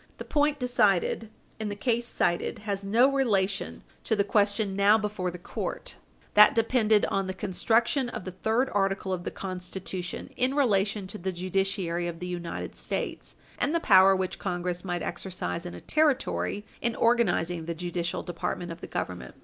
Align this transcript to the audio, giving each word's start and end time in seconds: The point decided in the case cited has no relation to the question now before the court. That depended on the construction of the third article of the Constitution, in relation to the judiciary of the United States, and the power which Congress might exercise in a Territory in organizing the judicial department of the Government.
The 0.17 0.25
point 0.25 0.57
decided 0.57 1.29
in 1.59 1.69
the 1.69 1.75
case 1.75 2.07
cited 2.07 2.57
has 2.65 2.83
no 2.83 3.11
relation 3.11 3.83
to 4.03 4.15
the 4.15 4.23
question 4.23 4.75
now 4.75 4.97
before 4.97 5.29
the 5.29 5.37
court. 5.37 5.95
That 6.33 6.55
depended 6.55 7.05
on 7.05 7.27
the 7.27 7.35
construction 7.35 8.09
of 8.09 8.25
the 8.25 8.31
third 8.31 8.71
article 8.73 9.13
of 9.13 9.25
the 9.25 9.29
Constitution, 9.29 10.31
in 10.35 10.55
relation 10.55 11.05
to 11.05 11.19
the 11.19 11.31
judiciary 11.31 12.07
of 12.07 12.17
the 12.17 12.25
United 12.25 12.73
States, 12.73 13.35
and 13.59 13.75
the 13.75 13.79
power 13.79 14.15
which 14.15 14.39
Congress 14.39 14.83
might 14.83 15.03
exercise 15.03 15.67
in 15.67 15.75
a 15.75 15.81
Territory 15.81 16.65
in 16.81 16.95
organizing 16.95 17.65
the 17.65 17.75
judicial 17.75 18.23
department 18.23 18.71
of 18.71 18.81
the 18.81 18.87
Government. 18.87 19.35